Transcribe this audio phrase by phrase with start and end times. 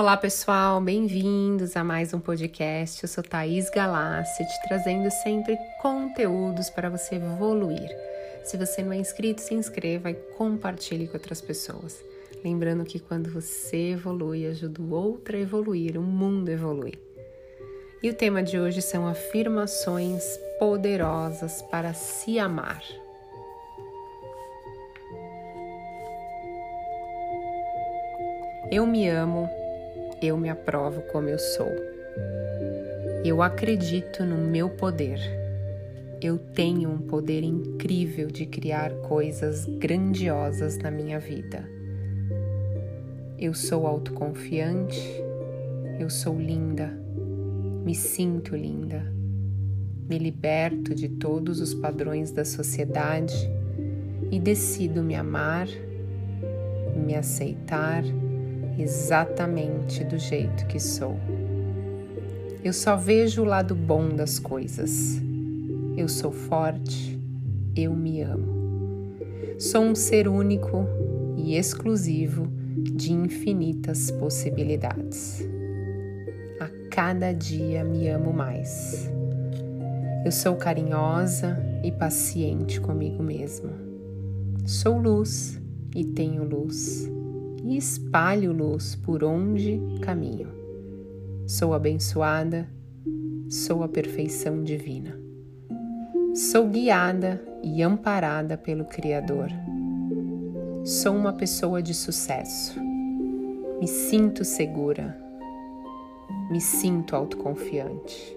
[0.00, 3.02] Olá pessoal, bem-vindos a mais um podcast.
[3.02, 7.90] Eu sou Thaís Galassi, te trazendo sempre conteúdos para você evoluir.
[8.42, 12.02] Se você não é inscrito, se inscreva e compartilhe com outras pessoas.
[12.42, 16.94] Lembrando que quando você evolui, ajuda o outro a evoluir, o mundo evolui.
[18.02, 20.24] E o tema de hoje são afirmações
[20.58, 22.82] poderosas para se amar.
[28.72, 29.50] Eu me amo,
[30.22, 31.72] eu me aprovo como eu sou.
[33.24, 35.18] Eu acredito no meu poder.
[36.20, 41.66] Eu tenho um poder incrível de criar coisas grandiosas na minha vida.
[43.38, 45.00] Eu sou autoconfiante,
[45.98, 46.88] eu sou linda,
[47.82, 49.02] me sinto linda,
[50.06, 53.50] me liberto de todos os padrões da sociedade
[54.30, 55.66] e decido me amar,
[56.94, 58.04] me aceitar
[58.78, 61.16] exatamente do jeito que sou.
[62.62, 65.20] Eu só vejo o lado bom das coisas.
[65.96, 67.18] Eu sou forte,
[67.74, 69.16] eu me amo.
[69.58, 70.86] Sou um ser único
[71.36, 75.42] e exclusivo de infinitas possibilidades.
[76.60, 79.10] A cada dia me amo mais.
[80.24, 83.72] Eu sou carinhosa e paciente comigo mesma.
[84.66, 85.58] Sou luz
[85.94, 87.10] e tenho luz
[87.64, 90.48] e espalho luz por onde caminho.
[91.46, 92.68] Sou abençoada,
[93.48, 95.18] sou a perfeição divina.
[96.34, 99.48] Sou guiada e amparada pelo Criador.
[100.84, 102.80] Sou uma pessoa de sucesso.
[103.80, 105.18] Me sinto segura.
[106.50, 108.36] Me sinto autoconfiante.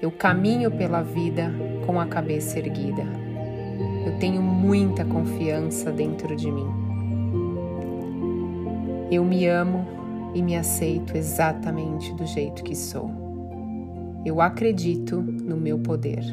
[0.00, 1.50] Eu caminho pela vida
[1.86, 3.04] com a cabeça erguida.
[4.06, 6.85] Eu tenho muita confiança dentro de mim.
[9.08, 9.86] Eu me amo
[10.34, 13.08] e me aceito exatamente do jeito que sou.
[14.24, 16.24] Eu acredito no meu poder.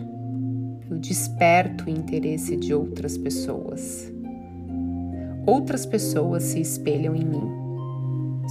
[0.90, 4.12] Eu desperto o interesse de outras pessoas.
[5.46, 7.48] Outras pessoas se espelham em mim.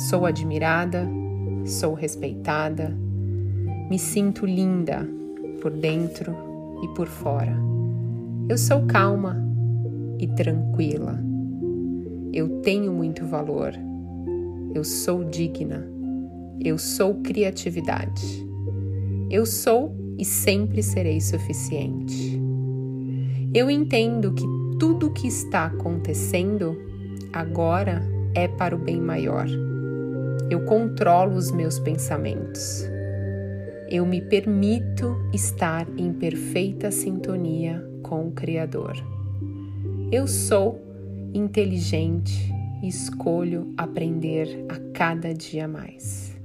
[0.09, 1.05] Sou admirada,
[1.65, 2.97] sou respeitada,
[3.91, 5.05] me sinto linda
[5.61, 6.33] por dentro
[6.81, 7.57] e por fora.
[8.49, 9.37] Eu sou calma
[10.21, 11.19] e tranquila.
[12.33, 13.75] Eu tenho muito valor
[14.75, 15.87] eu sou digna.
[16.61, 18.47] Eu sou criatividade.
[19.31, 22.41] Eu sou e sempre serei suficiente.
[23.55, 24.45] Eu entendo que
[24.79, 26.77] tudo o que está acontecendo
[27.33, 28.03] agora
[28.35, 29.47] é para o bem maior.
[30.51, 32.85] Eu controlo os meus pensamentos.
[33.89, 38.95] Eu me permito estar em perfeita sintonia com o Criador.
[40.11, 40.81] Eu sou
[41.35, 42.52] inteligente,
[42.83, 46.37] e escolho aprender a cada dia mais.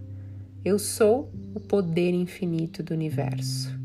[0.63, 3.75] Eu sou o poder infinito do universo.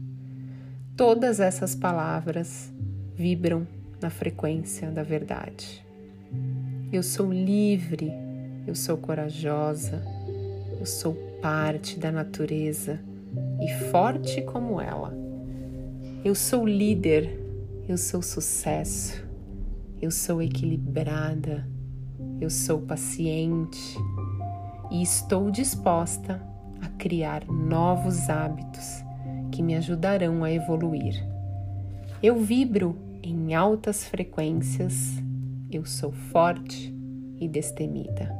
[0.94, 2.72] Todas essas palavras
[3.14, 3.66] vibram
[4.00, 5.84] na frequência da verdade.
[6.92, 8.12] Eu sou livre,
[8.66, 10.02] eu sou corajosa,
[10.78, 13.00] eu sou parte da natureza
[13.60, 15.16] e forte como ela.
[16.24, 17.40] Eu sou líder,
[17.88, 19.24] eu sou sucesso,
[20.00, 21.66] eu sou equilibrada,
[22.40, 23.96] eu sou paciente
[24.90, 26.42] e estou disposta
[26.80, 29.04] a criar novos hábitos
[29.50, 31.24] que me ajudarão a evoluir.
[32.22, 35.22] Eu vibro em altas frequências,
[35.70, 36.94] eu sou forte
[37.40, 38.34] e destemida.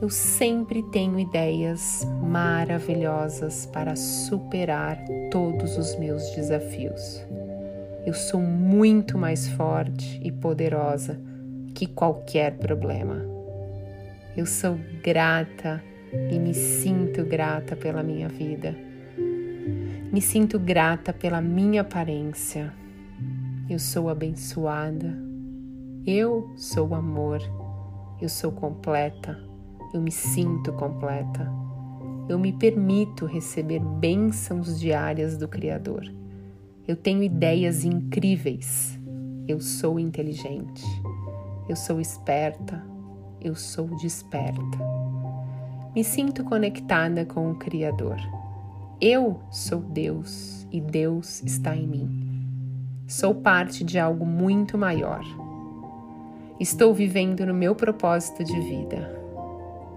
[0.00, 4.98] Eu sempre tenho ideias maravilhosas para superar
[5.30, 7.24] todos os meus desafios.
[8.04, 11.20] Eu sou muito mais forte e poderosa
[11.74, 13.22] que qualquer problema.
[14.36, 15.82] Eu sou grata
[16.30, 18.74] e me sinto grata pela minha vida.
[20.12, 22.72] Me sinto grata pela minha aparência.
[23.68, 25.18] Eu sou abençoada.
[26.06, 27.40] Eu sou amor.
[28.20, 29.38] Eu sou completa.
[29.94, 31.50] Eu me sinto completa.
[32.28, 36.04] Eu me permito receber bênçãos diárias do Criador.
[36.86, 38.98] Eu tenho ideias incríveis.
[39.46, 40.84] Eu sou inteligente.
[41.68, 42.84] Eu sou esperta,
[43.40, 44.78] eu sou desperta.
[45.94, 48.16] Me sinto conectada com o Criador.
[49.00, 52.32] Eu sou Deus e Deus está em mim.
[53.06, 55.22] Sou parte de algo muito maior.
[56.58, 59.20] Estou vivendo no meu propósito de vida.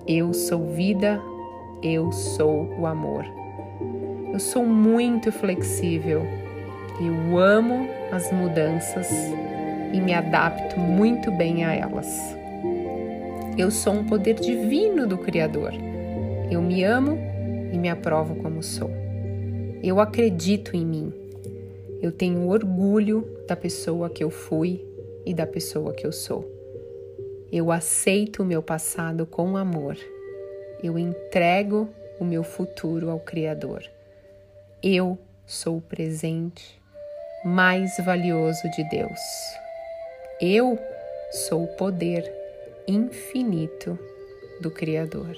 [0.07, 1.19] Eu sou vida,
[1.81, 3.25] eu sou o amor.
[4.31, 6.21] Eu sou muito flexível.
[6.99, 9.07] Eu amo as mudanças
[9.95, 12.35] e me adapto muito bem a elas.
[13.57, 15.71] Eu sou um poder divino do Criador.
[16.51, 17.17] Eu me amo
[17.71, 18.91] e me aprovo como sou.
[19.81, 21.13] Eu acredito em mim.
[22.01, 24.85] Eu tenho orgulho da pessoa que eu fui
[25.25, 26.45] e da pessoa que eu sou.
[27.49, 29.95] Eu aceito o meu passado com amor.
[30.83, 31.87] Eu entrego
[32.19, 33.81] o meu futuro ao Criador.
[34.83, 36.81] Eu sou o presente
[37.45, 39.64] mais valioso de Deus.
[40.41, 40.77] Eu
[41.31, 42.29] sou o poder
[42.85, 43.97] infinito
[44.59, 45.37] do Criador.